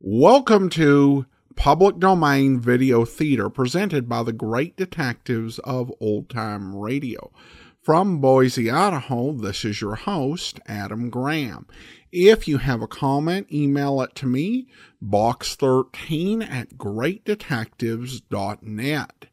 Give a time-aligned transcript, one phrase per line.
[0.00, 1.26] Welcome to
[1.56, 7.32] Public Domain Video Theater presented by the great detectives of old time radio.
[7.82, 11.66] From Boise, Idaho, this is your host, Adam Graham.
[12.12, 14.68] If you have a comment, email it to me,
[15.02, 19.26] box13 at greatdetectives.net.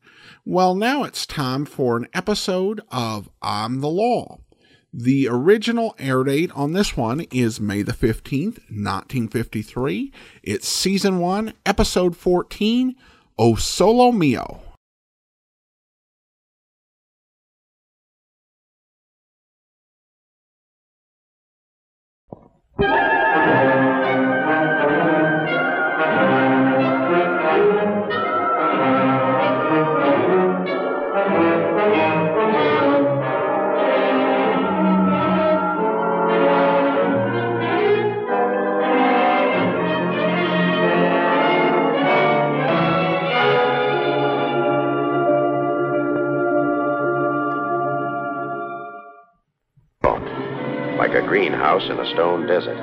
[0.43, 4.39] Well, now it's time for an episode of I'm the Law.
[4.97, 10.13] The original air date on this one is May the 15th, 1953.
[10.41, 12.95] It's season 1, episode 14,
[13.37, 14.61] O Solo Mio.
[51.75, 52.77] Greenhouse in a stone desert,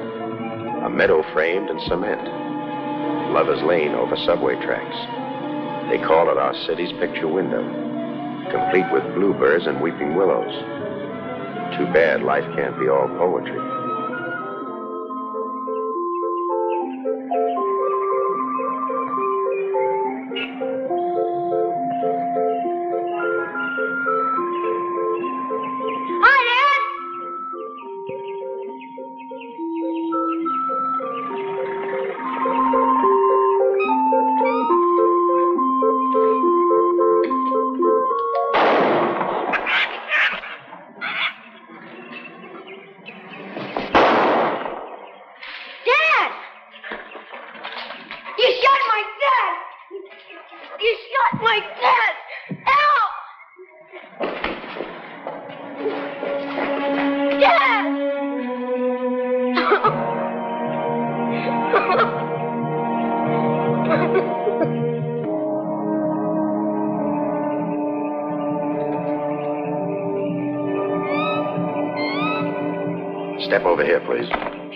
[0.85, 2.21] a meadow framed in cement,
[3.33, 4.97] Lover's Lane over subway tracks.
[5.91, 7.63] They call it our city's picture window,
[8.51, 10.53] complete with bluebirds and weeping willows.
[11.79, 13.72] Too bad life can't be all poetry.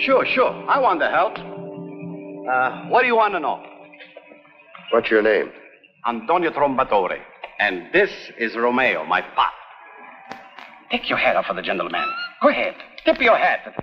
[0.06, 0.52] Sure, sure.
[0.70, 1.36] I want to help.
[1.36, 3.60] Uh, what do you want to know?
[4.92, 5.50] What's your name?
[6.06, 7.18] Antonio Trombatore.
[7.58, 9.52] And this is Romeo, my pop.
[10.92, 12.04] Take your hat off for the gentleman.
[12.40, 12.76] Go ahead.
[13.04, 13.74] Tip your hat.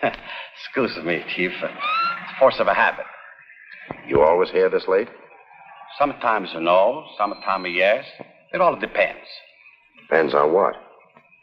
[0.64, 1.50] Excuse me, Chief.
[1.50, 3.06] It's force of a habit.
[4.06, 5.08] You always here this late?
[5.98, 8.04] Sometimes no, sometimes yes.
[8.52, 9.26] It all depends.
[10.02, 10.76] Depends on what.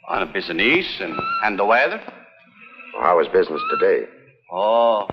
[0.08, 1.14] On business and,
[1.44, 2.02] and the weather.
[2.94, 4.08] Well, how is business today?
[4.52, 5.08] Oh,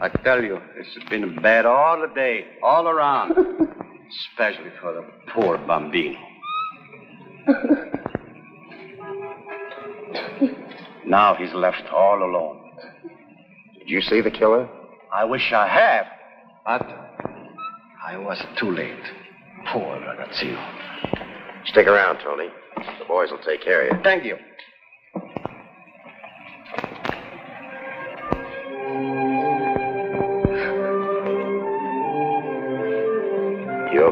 [0.00, 3.32] I tell you, it's been bad all the day, all around.
[4.30, 6.18] Especially for the poor bambino.
[11.06, 12.60] now he's left all alone.
[13.78, 14.68] Did you see the killer?
[15.12, 16.06] I wish I had,
[16.64, 16.86] but
[18.06, 18.94] I was too late.
[19.72, 21.66] Poor ragazzino.
[21.66, 22.48] Stick around, Tony.
[22.76, 24.02] The boys will take care of you.
[24.04, 24.36] Thank you.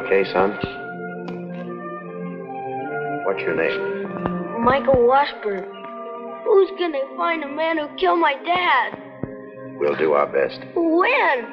[0.04, 0.50] Okay, son?
[3.24, 4.62] What's your name?
[4.62, 5.64] Michael Washburn.
[6.44, 8.98] Who's gonna find the man who killed my dad?
[9.78, 10.60] We'll do our best.
[10.74, 11.46] When?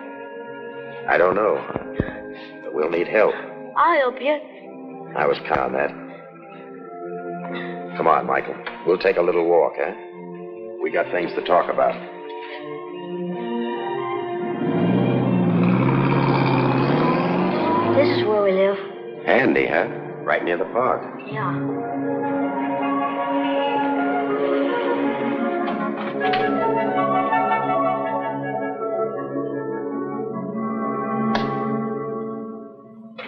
[1.08, 1.60] I don't know.
[2.64, 3.34] But we'll need help.
[3.78, 4.38] I'll help you.
[5.16, 5.92] I was counting on that.
[7.98, 8.56] Come on, Michael.
[8.86, 9.94] We'll take a little walk, huh?
[10.82, 11.94] We got things to talk about.
[18.52, 18.78] We live.
[19.26, 19.88] Handy, huh?
[20.24, 21.02] Right near the park.
[21.32, 21.52] Yeah.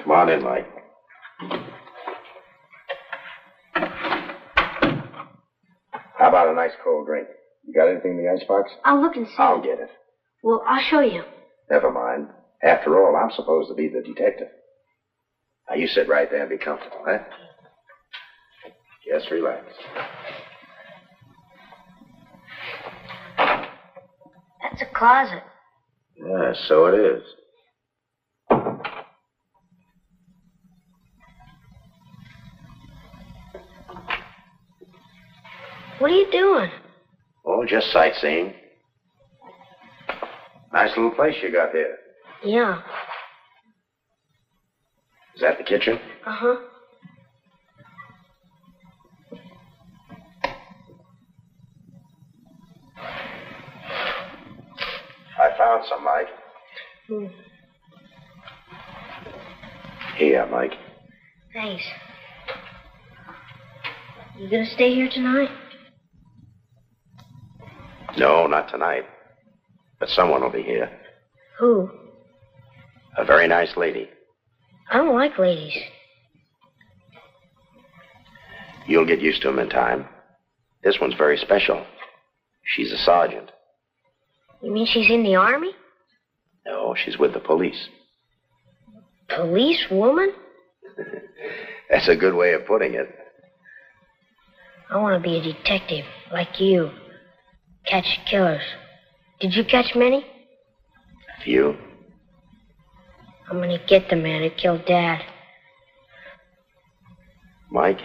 [0.02, 0.68] Come on in, Mike.
[6.18, 7.28] How about a nice cold drink?
[7.66, 8.72] You got anything in the icebox?
[8.84, 9.34] I'll look and see.
[9.38, 9.90] I'll get it.
[10.42, 11.24] Well, I'll show you.
[11.70, 12.28] Never mind.
[12.62, 14.48] After all, I'm supposed to be the detective.
[15.70, 17.20] Now, you sit right there and be comfortable, huh?
[19.08, 19.66] Just relax.
[23.38, 25.42] That's a closet.
[26.16, 27.22] Yeah, so it is.
[36.00, 36.70] What are you doing?
[37.46, 38.54] Oh, just sightseeing.
[40.74, 41.96] Nice little place you got here.
[42.44, 42.82] Yeah.
[45.44, 46.00] Is that the kitchen?
[46.26, 46.56] Uh huh.
[55.38, 56.28] I found some, Mike.
[57.10, 57.26] Hmm.
[60.16, 60.76] Here, Mike.
[61.52, 61.84] Thanks.
[64.40, 65.50] You gonna stay here tonight?
[68.18, 69.04] No, not tonight.
[70.00, 70.90] But someone will be here.
[71.60, 71.92] Who?
[73.18, 74.08] A very nice lady.
[74.92, 75.78] I don't like ladies.
[78.86, 80.06] You'll get used to them in time.
[80.84, 81.86] This one's very special.
[82.64, 83.50] She's a sergeant.
[84.62, 85.72] You mean she's in the army?
[86.66, 87.88] No, she's with the police.
[89.30, 90.34] Police woman?
[91.90, 93.08] That's a good way of putting it.
[94.90, 96.92] I want to be a detective, like you.
[97.86, 98.62] Catch killers.
[99.40, 100.26] Did you catch many?
[101.40, 101.76] A few.
[103.50, 105.22] I'm gonna get the man who killed Dad.
[107.70, 108.00] Mike,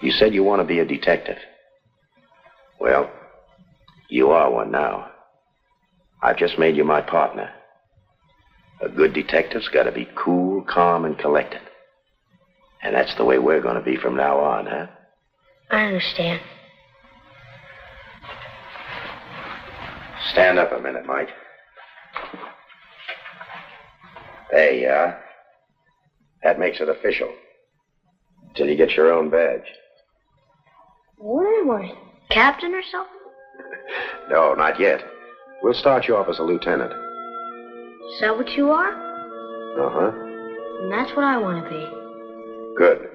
[0.00, 1.36] you said you want to be a detective.
[2.80, 3.10] Well,
[4.08, 5.10] you are one now.
[6.22, 7.50] I've just made you my partner.
[8.80, 11.60] A good detective's got to be cool, calm, and collected.
[12.82, 14.86] And that's the way we're going to be from now on, huh?
[15.70, 16.40] I understand.
[20.30, 21.28] Stand up a minute, Mike.
[24.58, 25.20] You are.
[26.42, 27.32] That makes it official.
[28.56, 29.66] Till you get your own badge.
[31.16, 31.92] What am I?
[32.30, 33.14] Captain or something?
[34.30, 35.02] No, not yet.
[35.62, 36.92] We'll start you off as a lieutenant.
[36.92, 38.92] Is that what you are?
[39.80, 40.12] Uh huh.
[40.82, 42.74] And that's what I want to be.
[42.76, 43.08] Good.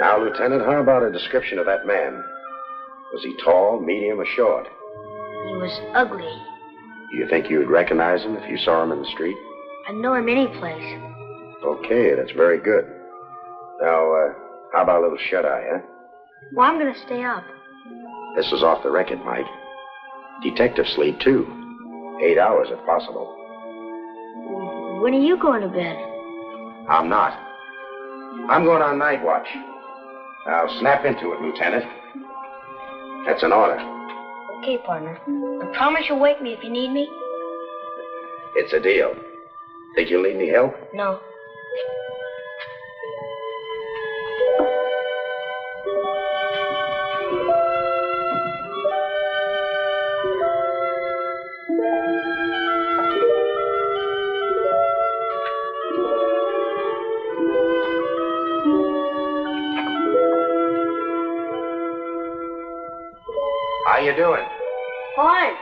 [0.00, 2.24] Now, Lieutenant, how about a description of that man?
[3.12, 4.66] Was he tall, medium, or short?
[4.66, 6.32] He was ugly.
[7.12, 9.36] Do you think you'd recognize him if you saw him in the street?
[9.88, 11.00] I'd know him any place.
[11.64, 12.84] Okay, that's very good.
[13.80, 14.32] Now, uh,
[14.72, 15.78] how about a little shut eye, huh?
[16.54, 17.44] Well, I'm gonna stay up.
[18.36, 19.46] This is off the record, Mike.
[20.42, 21.46] Detective sleep, too.
[22.22, 23.26] Eight hours if possible.
[25.02, 25.96] When are you going to bed?
[26.88, 27.32] I'm not.
[28.48, 29.46] I'm going on night watch.
[30.46, 31.84] Now, snap into it, Lieutenant.
[33.26, 33.78] That's an order.
[34.58, 35.18] Okay, partner.
[35.62, 37.08] I promise you'll wake me if you need me.
[38.54, 39.14] It's a deal.
[39.94, 40.72] Think you'll need any help?
[40.94, 41.18] No.
[63.86, 64.42] How you doing?
[65.16, 65.61] Fine.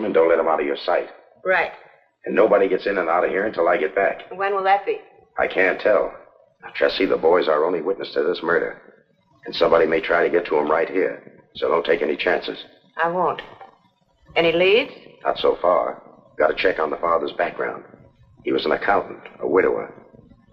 [0.00, 1.08] Him and don't let him out of your sight.
[1.44, 1.72] Right.
[2.24, 4.30] And nobody gets in and out of here until I get back.
[4.32, 4.98] When will that be?
[5.38, 6.12] I can't tell.
[6.62, 8.80] Now, Tressie, the boy's our only witness to this murder.
[9.46, 11.40] And somebody may try to get to him right here.
[11.54, 12.58] So don't take any chances.
[13.02, 13.40] I won't.
[14.36, 14.92] Any leads?
[15.24, 16.02] Not so far.
[16.38, 17.84] Got to check on the father's background.
[18.44, 19.92] He was an accountant, a widower.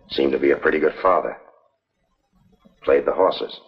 [0.10, 1.38] Seemed to be a pretty good father.
[2.84, 3.60] Played the horses.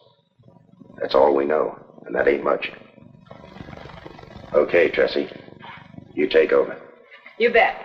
[1.01, 2.71] That's all we know, and that ain't much.
[4.53, 5.31] Okay, Tressie.
[6.19, 6.77] You take over.
[7.37, 7.77] You bet.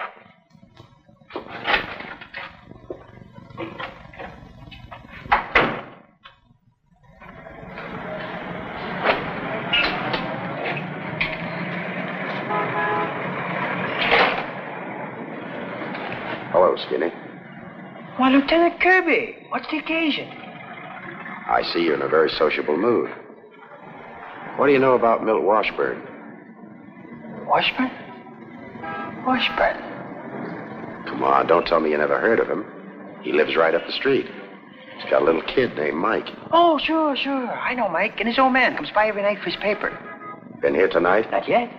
[16.51, 17.11] Hello, Skinny.
[18.17, 20.27] Why, Lieutenant Kirby, what's the occasion?
[20.27, 23.11] I see you're in a very sociable mood.
[24.57, 26.03] What do you know about Milt Washburn?
[27.47, 27.93] Washburn?
[29.27, 29.77] Washburn.
[31.07, 32.65] Come on, don't tell me you never heard of him.
[33.23, 34.27] He lives right up the street.
[34.97, 36.29] He's got a little kid named Mike.
[36.53, 37.51] Oh, sure, sure.
[37.51, 38.19] I know Mike.
[38.19, 39.97] And his old man comes by every night for his paper.
[40.61, 41.31] Been here tonight?
[41.31, 41.71] Not yet.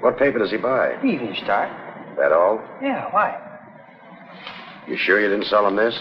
[0.00, 0.96] What paper does he buy?
[1.02, 1.68] The Evening Star.
[2.18, 2.60] That all?
[2.82, 3.38] Yeah, why?
[4.88, 6.00] You sure you didn't sell him this?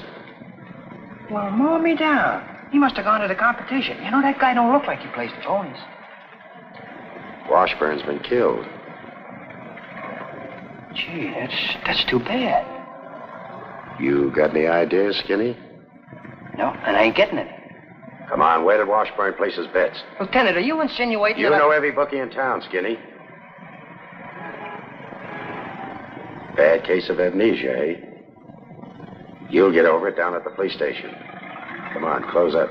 [1.29, 2.47] Well, mow me down.
[2.71, 4.03] He must have gone to the competition.
[4.03, 5.77] You know, that guy don't look like he plays the ponies.
[7.49, 8.65] Washburn's been killed.
[10.95, 12.65] Gee, that's that's too bad.
[13.99, 15.57] You got any ideas, Skinny?
[16.57, 17.51] No, and I ain't getting any.
[18.29, 20.01] Come on, where did Washburn place his bets?
[20.19, 21.75] Lieutenant, are you insinuating You that know I...
[21.75, 22.97] every bookie in town, Skinny.
[26.55, 27.93] Bad case of amnesia, eh?
[29.49, 31.13] You'll get over it down at the police station.
[31.93, 32.69] Come on, close up.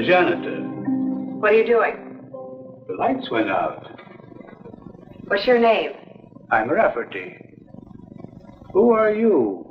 [0.00, 0.62] The janitor.
[1.40, 2.22] What are you doing?
[2.88, 4.00] The lights went out.
[5.26, 5.90] What's your name?
[6.50, 7.36] I'm Rafferty.
[8.72, 9.66] Who are you?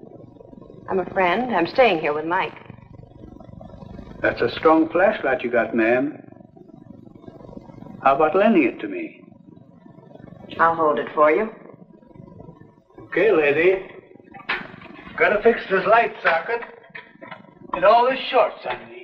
[0.89, 1.55] I'm a friend.
[1.55, 2.53] I'm staying here with Mike.
[4.21, 6.21] That's a strong flashlight you got, ma'am.
[8.03, 9.23] How about lending it to me?
[10.59, 11.49] I'll hold it for you.
[13.05, 13.87] Okay, lady.
[15.17, 16.61] Gotta fix this light socket
[17.73, 18.98] and all the shorts on.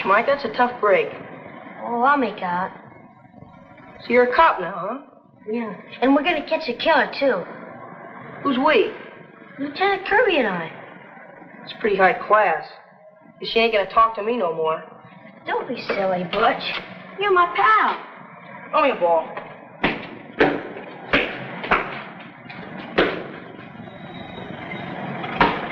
[0.00, 1.08] Gosh, Mike, that's a tough break.
[1.82, 2.70] Oh, I'll make out.
[4.00, 4.98] So you're a cop now, huh?
[5.46, 5.74] Yeah.
[6.00, 7.44] And we're gonna catch a killer, too.
[8.42, 8.90] Who's we?
[9.58, 10.72] Lieutenant Kirby and I.
[11.64, 12.64] It's pretty high class.
[13.42, 14.82] She ain't gonna talk to me no more.
[15.46, 16.62] Don't be silly, Butch.
[17.20, 17.98] You're my pal.
[18.70, 19.28] Throw me a ball.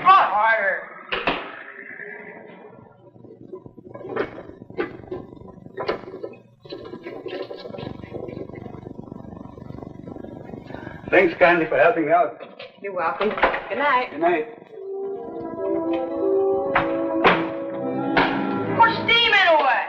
[0.03, 0.89] Try harder.
[11.19, 12.41] Thanks kindly for helping me out.
[12.81, 13.31] You're welcome.
[13.31, 14.13] Good night.
[14.13, 14.47] Good night.
[18.79, 19.83] Put steam away.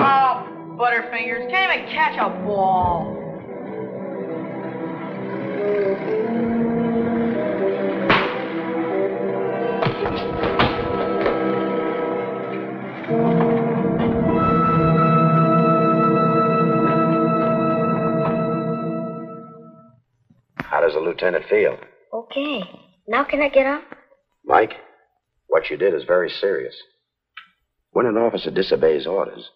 [0.00, 0.48] Oh,
[0.80, 3.17] Butterfingers, can't even catch a ball.
[20.88, 21.76] Does the lieutenant feel?
[22.14, 22.62] Okay.
[23.06, 23.82] Now can I get up?
[24.42, 24.72] Mike,
[25.48, 26.74] what you did is very serious.
[27.90, 29.50] When an officer disobeys orders,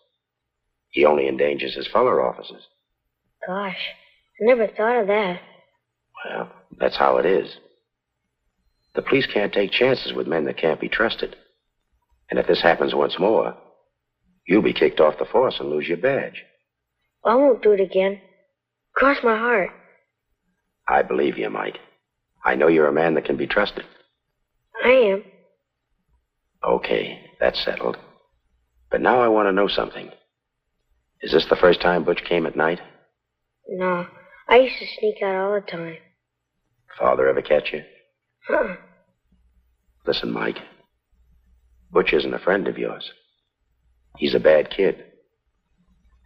[0.91, 2.61] he only endangers his fellow officers.
[3.47, 3.79] Gosh,
[4.43, 5.41] I never thought of that.
[6.23, 7.57] Well, that's how it is.
[8.95, 11.35] The police can't take chances with men that can't be trusted.
[12.31, 13.57] And if this happens once more,
[14.47, 16.45] you'll be kicked off the force and lose your badge.
[17.25, 18.21] I won't do it again.
[18.95, 19.71] Cross my heart.
[20.93, 21.79] I believe you, Mike.
[22.45, 23.85] I know you're a man that can be trusted.
[24.85, 25.25] I am.
[26.63, 27.97] Okay, that's settled.
[28.91, 30.11] But now I want to know something.
[31.23, 32.79] Is this the first time Butch came at night?
[33.67, 34.07] No,
[34.47, 35.97] I used to sneak out all the time.
[36.99, 37.85] Father ever catch you?
[38.47, 38.77] Huh.
[40.07, 40.59] Listen, Mike.
[41.91, 43.11] Butch isn't a friend of yours.
[44.19, 45.03] He's a bad kid.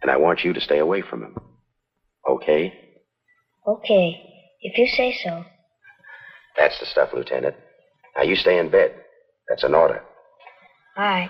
[0.01, 1.37] And I want you to stay away from him.
[2.29, 2.73] Okay?
[3.65, 5.45] Okay, if you say so.
[6.57, 7.55] That's the stuff, Lieutenant.
[8.15, 8.91] Now you stay in bed.
[9.47, 10.01] That's an order.
[10.97, 11.29] All right.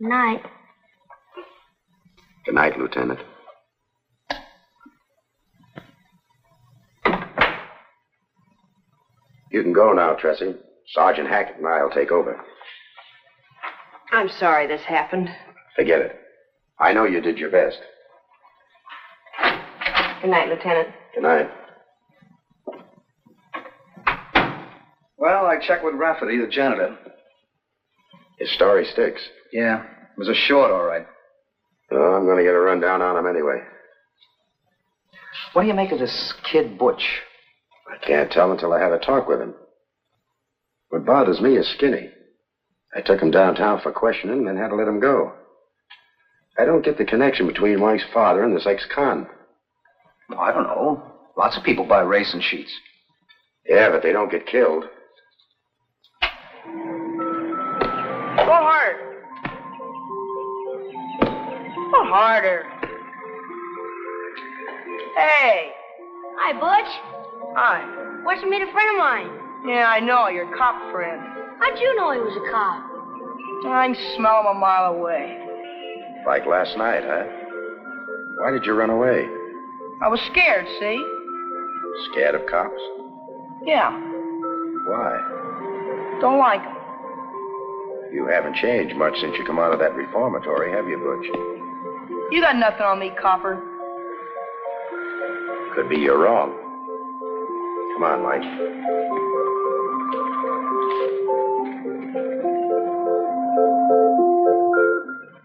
[0.00, 0.42] Night.
[2.44, 3.20] Good night, Lieutenant.
[9.50, 10.56] You can go now, Tressie.
[10.88, 12.38] Sergeant Hackett and I'll take over.
[14.10, 15.28] I'm sorry this happened.
[15.76, 16.16] Forget it.
[16.78, 17.78] I know you did your best.
[20.22, 20.88] Good night, Lieutenant.
[21.14, 21.50] Good night.
[25.16, 26.96] Well, I checked with Rafferty, the janitor.
[28.38, 29.20] His story sticks.
[29.52, 31.04] Yeah, it was a short, all right.
[31.90, 33.62] Oh, I'm going to get a rundown on him anyway.
[35.54, 37.20] What do you make of this kid Butch?
[37.90, 39.54] I can't tell until I have a talk with him.
[40.90, 42.08] What bothers me is Skinny.
[42.94, 45.32] I took him downtown for questioning and then had to let him go.
[46.56, 49.26] I don't get the connection between Mike's father and this ex-con.
[50.32, 51.02] Oh, I don't know.
[51.36, 52.72] Lots of people buy racing sheets.
[53.66, 54.84] Yeah, but they don't get killed.
[58.36, 58.98] Go harder.
[61.90, 62.64] Go harder.
[65.16, 65.72] Hey.
[66.38, 66.92] Hi, Butch.
[67.56, 68.22] Hi.
[68.24, 69.30] Butch meet a friend of mine.
[69.66, 70.28] Yeah, I know.
[70.28, 71.20] Your cop friend.
[71.60, 72.82] How'd you know he was a cop?
[73.70, 75.38] I can smell him a mile away.
[76.26, 77.24] Like last night, huh?
[78.38, 79.28] Why did you run away?
[80.02, 80.98] I was scared, see?
[82.10, 82.80] Scared of cops?
[83.64, 83.90] Yeah.
[84.86, 86.18] Why?
[86.20, 86.76] Don't like 'em.
[88.12, 91.30] You haven't changed much since you come out of that reformatory, have you, Butch?
[92.32, 93.62] You got nothing on me, copper.
[95.74, 96.52] Could be you're wrong.
[97.94, 98.42] Come on, Mike.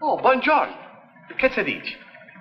[0.02, 0.74] Oh, buongiorno.
[1.36, 1.96] Che si dice?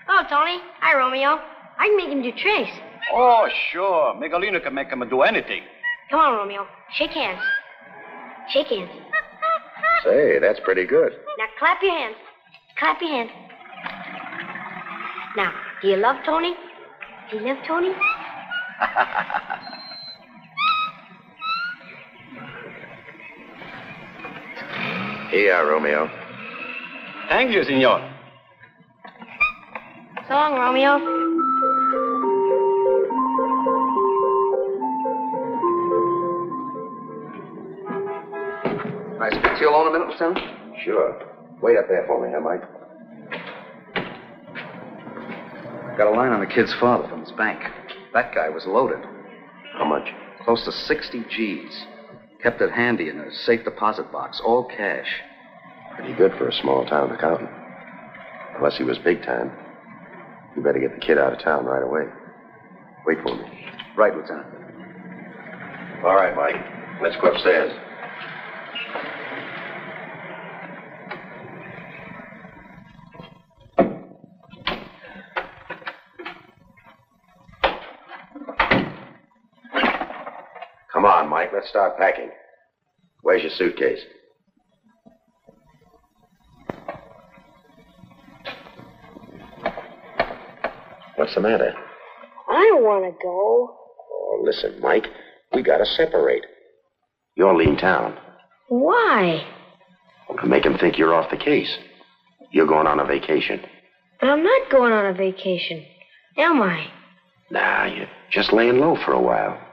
[0.07, 0.59] Oh, Tony.
[0.79, 1.56] Hi, Romeo.
[1.79, 2.71] I can make him do tricks.
[3.13, 4.15] Oh, sure.
[4.15, 5.61] Megalino can make him do anything.
[6.09, 6.67] Come on, Romeo.
[6.93, 7.41] Shake hands.
[8.49, 8.89] Shake hands.
[10.03, 11.11] Say, that's pretty good.
[11.37, 12.15] Now clap your hands.
[12.77, 13.31] Clap your hands.
[15.35, 16.53] Now, do you love Tony?
[17.29, 17.89] Do you love Tony?
[25.29, 26.09] Here you are, Romeo.
[27.27, 27.99] Thank you, senor.
[30.27, 31.26] So long, Romeo.
[39.27, 40.39] I speak to you alone a minute, Lieutenant?
[40.85, 41.19] Sure.
[41.61, 42.61] Wait up there for me, huh, Mike?
[45.97, 47.59] Got a line on the kid's father from his bank.
[48.13, 49.03] That guy was loaded.
[49.73, 50.07] How much?
[50.45, 51.85] Close to 60 G's.
[52.41, 55.07] Kept it handy in a safe deposit box, all cash.
[55.97, 57.49] Pretty good for a small town accountant.
[58.55, 59.51] Unless he was big time.
[60.55, 62.03] You better get the kid out of town right away.
[63.05, 63.43] Wait for me.
[63.97, 64.47] Right, Lieutenant.
[66.05, 67.01] All right, Mike.
[67.01, 67.77] Let's go upstairs.
[80.97, 81.46] Come on, Mike.
[81.57, 82.29] Let's start packing.
[83.23, 83.97] Where's your suitcase?
[91.15, 91.73] What's the matter?
[92.47, 93.75] I don't want to go.
[94.11, 95.07] Oh, listen, Mike.
[95.51, 96.45] We gotta separate.
[97.33, 98.19] You're leaving town.
[98.67, 99.43] Why?
[100.39, 101.75] To make him think you're off the case.
[102.51, 103.61] You're going on a vacation.
[104.21, 105.83] But I'm not going on a vacation.
[106.37, 106.85] Am I?
[107.49, 109.66] Nah, you're just laying low for a while.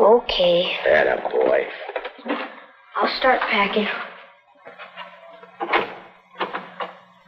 [0.00, 0.76] Okay.
[0.84, 1.66] That boy.
[2.96, 3.86] I'll start packing.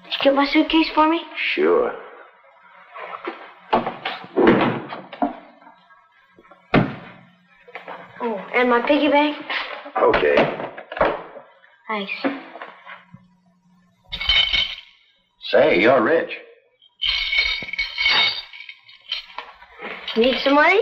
[0.05, 1.21] Did you get my suitcase for me?
[1.55, 1.93] Sure.
[8.23, 9.37] Oh, and my piggy bank?
[10.01, 10.37] Okay.
[11.89, 12.13] Thanks.
[15.51, 16.31] Say, you're rich.
[20.17, 20.81] Need some money?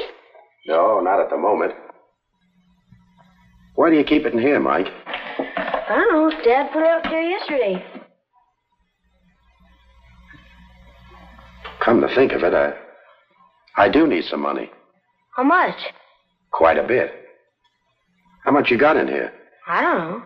[0.68, 1.72] No, not at the moment.
[3.74, 4.86] Why do you keep it in here, Mike?
[4.86, 6.44] I don't know.
[6.44, 7.82] Dad put it up there yesterday.
[11.82, 12.74] Come to think of it, I,
[13.78, 14.70] I do need some money.
[15.34, 15.76] How much?
[16.50, 17.12] Quite a bit.
[18.44, 19.32] How much you got in here?
[19.66, 20.22] I don't know.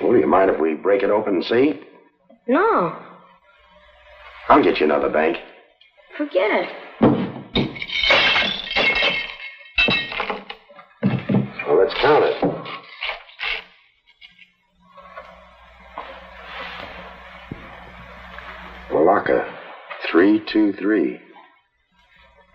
[0.00, 1.80] Well, do you mind if we break it open and see?
[2.46, 2.96] No.
[4.48, 5.36] I'll get you another bank.
[6.16, 7.17] Forget it.
[12.00, 12.42] Count it.
[18.92, 19.52] Malacca,
[20.10, 21.20] 323.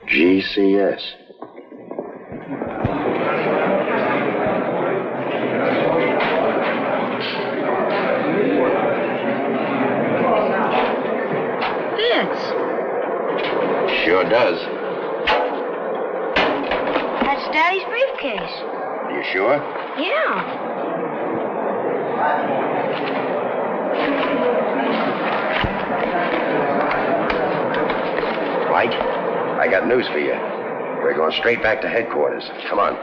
[0.08, 1.02] GCS.
[11.98, 12.42] Fits.
[14.04, 14.60] Sure does.
[17.24, 18.93] That's Daddy's briefcase.
[19.14, 19.56] You sure?
[20.00, 20.72] Yeah.
[28.72, 30.34] Mike, I got news for you.
[31.04, 32.44] We're going straight back to headquarters.
[32.68, 32.98] Come on.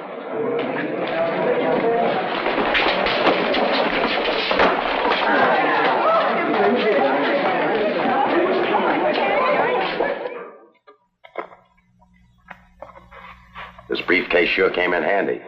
[13.89, 15.41] This briefcase sure came in handy.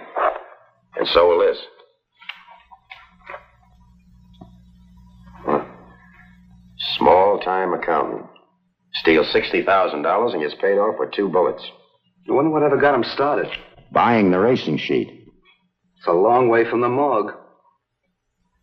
[1.03, 1.59] And so will this.
[6.97, 8.27] Small time accountant.
[9.01, 11.65] Steals $60,000 and gets paid off with two bullets.
[12.29, 13.49] I wonder whatever got him started.
[13.91, 15.09] Buying the racing sheet.
[15.97, 17.35] It's a long way from the morgue.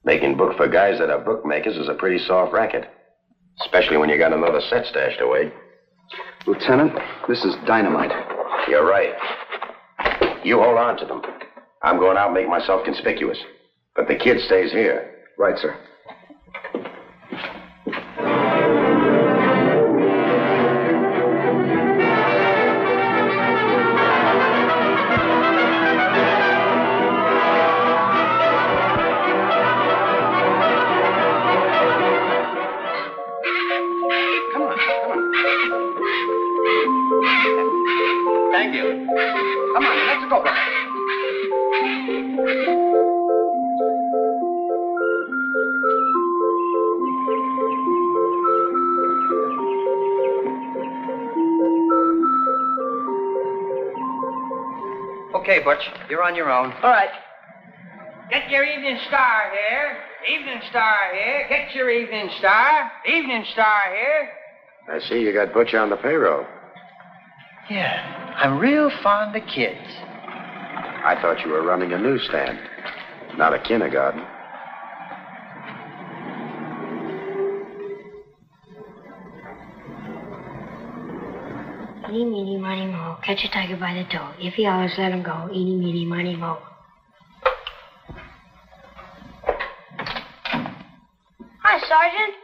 [0.06, 2.89] Making book for guys that are bookmakers is a pretty soft racket.
[3.65, 5.52] Especially when you got another set stashed away.
[6.47, 6.93] Lieutenant,
[7.28, 8.13] this is dynamite.
[8.69, 9.13] You're right.
[10.45, 11.21] You hold on to them.
[11.81, 13.37] I'm going out and make myself conspicuous.
[13.95, 15.05] But the kid stays here.
[15.37, 15.75] Right, sir.
[55.59, 56.71] Okay, Butch, you're on your own.
[56.71, 57.09] All right.
[58.31, 59.97] Get your evening star here.
[60.39, 61.47] Evening star here.
[61.49, 62.89] Get your evening star.
[63.05, 64.29] Evening star here.
[64.95, 66.45] I see you got Butch on the payroll.
[67.69, 69.85] Yeah, I'm real fond of kids.
[69.85, 72.57] I thought you were running a newsstand,
[73.37, 74.25] not a kindergarten.
[82.19, 83.17] Eeny, meeny, miny, mo.
[83.23, 84.34] Catch a tiger by the toe.
[84.39, 85.47] If he hollers, let him go.
[85.53, 86.58] Eeny, meeny, miny, mo.
[91.63, 92.36] Hi, Sergeant.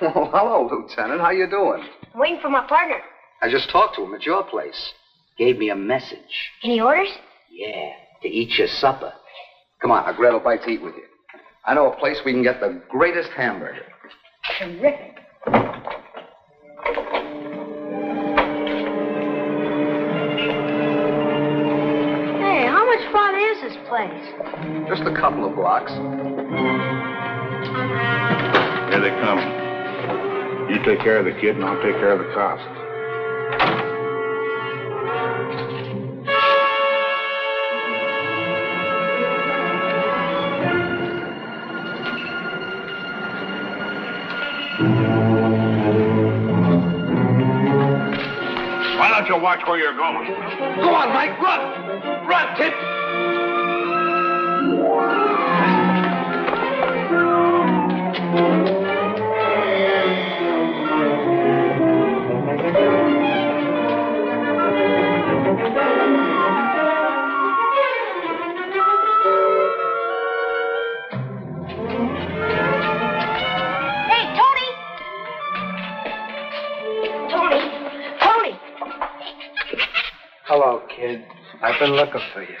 [0.00, 1.20] Oh, hello, Lieutenant.
[1.20, 1.86] How you doing?
[2.14, 2.96] I'm waiting for my partner.
[3.42, 4.92] I just talked to him at your place.
[5.36, 6.50] Gave me a message.
[6.62, 7.10] Any orders?
[7.50, 7.90] Yeah,
[8.22, 9.12] to eat your supper.
[9.82, 11.04] Come on, I'll grab a bite to eat with you.
[11.66, 13.84] I know a place we can get the greatest hamburger.
[14.58, 15.18] Terrific.
[23.74, 24.24] This place?
[24.88, 25.90] Just a couple of blocks.
[28.90, 29.38] Here they come.
[30.70, 32.62] You take care of the kid, and I'll take care of the cops.
[48.98, 50.26] Why don't you watch where you're going?
[50.80, 52.26] Go on, Mike, run!
[52.26, 52.93] Run, kid!
[81.04, 81.24] Kid.
[81.62, 82.56] I've been looking for you.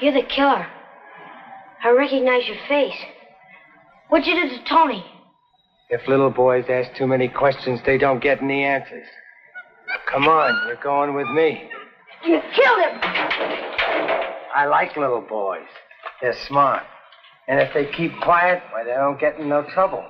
[0.00, 0.66] You're the killer.
[1.84, 2.96] I recognize your face.
[4.08, 5.04] What'd you do to Tony?
[5.90, 9.06] If little boys ask too many questions, they don't get any answers.
[10.10, 11.68] Come on, you're going with me.
[12.24, 13.00] You killed him!
[14.54, 15.66] I like little boys.
[16.20, 16.82] They're smart.
[17.46, 20.04] And if they keep quiet, why, they don't get in no trouble.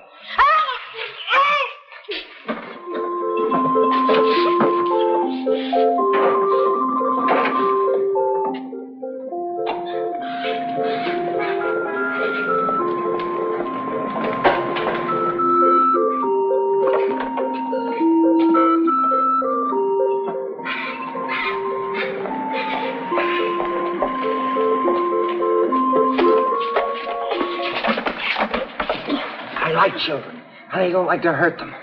[29.88, 30.42] Like children.
[30.70, 31.74] I don't like to hurt them.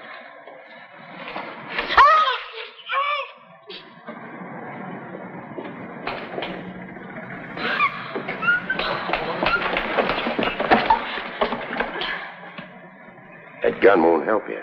[13.63, 14.61] That gun won't help you.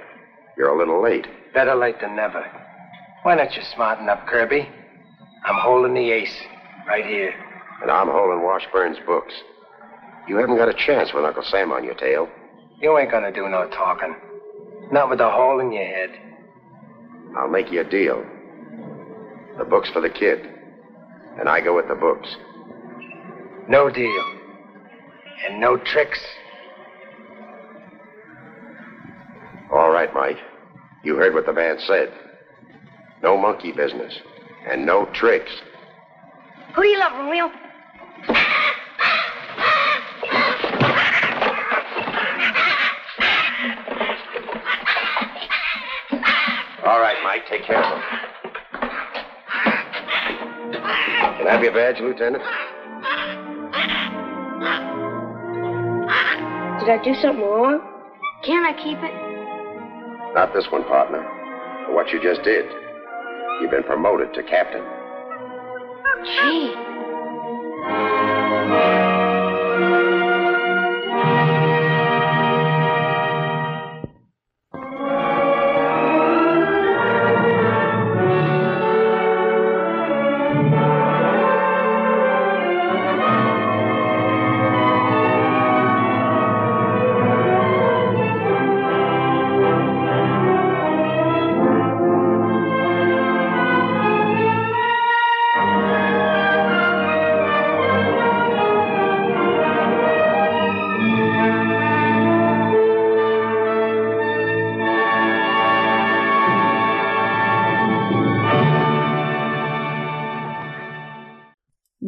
[0.57, 1.27] You're a little late.
[1.53, 2.47] Better late than never.
[3.25, 4.69] Why don't you smarten up, Kirby?
[5.45, 6.37] I'm holding the ace
[6.87, 7.35] right here.
[7.81, 9.35] And I'm holding Washburn's books.
[10.29, 12.29] You haven't got a chance with Uncle Sam on your tail.
[12.83, 14.17] You ain't gonna do no talking.
[14.91, 16.11] Not with a hole in your head.
[17.37, 18.27] I'll make you a deal.
[19.57, 20.41] The book's for the kid,
[21.39, 22.37] and I go with the books.
[23.69, 24.25] No deal.
[25.47, 26.21] And no tricks.
[29.73, 30.39] All right, Mike.
[31.05, 32.13] You heard what the man said.
[33.23, 34.13] No monkey business,
[34.69, 35.53] and no tricks.
[36.75, 37.51] Who do you love, Romeo?
[46.85, 47.01] All
[47.43, 48.03] right, take care of him.
[51.39, 52.43] Can I have your badge, Lieutenant?
[56.81, 57.81] Did I do something wrong?
[58.45, 60.35] Can I keep it?
[60.35, 61.23] Not this one, partner.
[61.87, 62.67] For what you just did.
[63.61, 64.83] You've been promoted to captain.
[66.25, 67.02] Gee.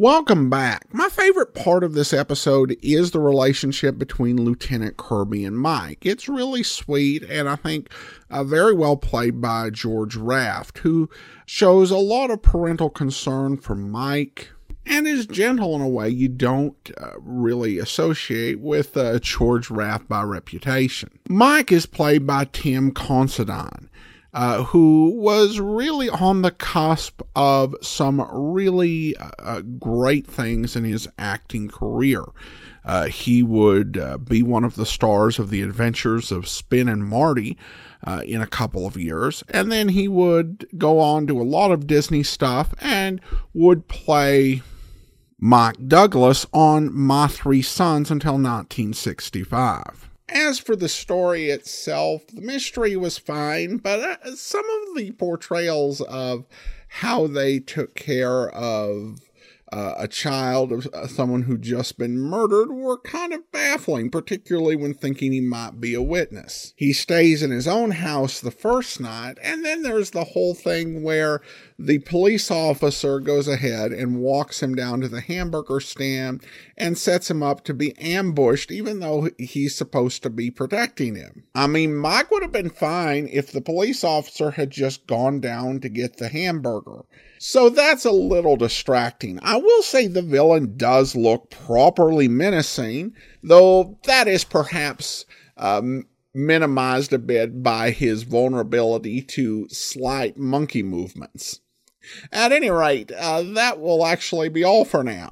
[0.05, 0.93] Welcome back.
[0.93, 6.05] My favorite part of this episode is the relationship between Lieutenant Kirby and Mike.
[6.05, 7.89] It's really sweet and I think
[8.29, 11.09] uh, very well played by George Raft, who
[11.47, 14.49] shows a lot of parental concern for Mike
[14.85, 20.07] and is gentle in a way you don't uh, really associate with uh, George Raft
[20.07, 21.17] by reputation.
[21.29, 23.89] Mike is played by Tim Considine
[24.35, 31.07] uh, who was really on the cusp of some really uh, great things in his
[31.17, 32.21] acting career.
[32.83, 37.05] Uh, he would uh, be one of the stars of the adventures of Spin and
[37.05, 37.57] Marty
[38.03, 41.71] uh, in a couple of years, and then he would go on to a lot
[41.71, 43.21] of Disney stuff and
[43.53, 44.61] would play
[45.39, 50.04] Mike Douglas on My Three Sons until 1965.
[50.29, 56.01] As for the story itself, the mystery was fine, but uh, some of the portrayals
[56.01, 56.45] of
[56.87, 59.19] how they took care of
[59.71, 64.75] uh, a child of uh, someone who'd just been murdered were kind of baffling, particularly
[64.75, 66.73] when thinking he might be a witness.
[66.75, 71.03] He stays in his own house the first night, and then there's the whole thing
[71.03, 71.41] where
[71.77, 76.41] the police officer goes ahead and walks him down to the hamburger stand
[76.77, 81.43] and sets him up to be ambushed, even though he's supposed to be protecting him.
[81.53, 85.81] I mean, Mike would have been fine if the police officer had just gone down
[85.81, 87.03] to get the hamburger.
[87.39, 89.39] So that's a little distracting.
[89.41, 95.25] I will say the villain does look properly menacing, though that is perhaps
[95.57, 101.59] um, minimized a bit by his vulnerability to slight monkey movements.
[102.31, 105.31] At any rate, uh, that will actually be all for now.